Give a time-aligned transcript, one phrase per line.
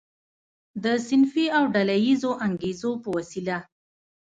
[0.83, 3.57] د صنفي او ډله ییزو انګیزو په وسیله.